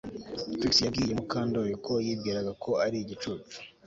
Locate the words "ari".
2.85-2.97